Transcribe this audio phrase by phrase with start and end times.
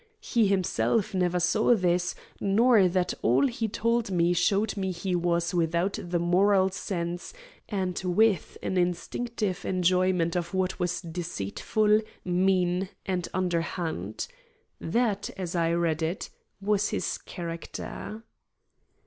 [0.19, 5.99] He himself never saw this, nor that all he told me showed he was without
[6.01, 7.35] the moral sense,
[7.69, 14.27] and with an instinctive enjoyment of what was deceitful, mean, and underhand.
[14.79, 18.23] That, as I read it, was his character.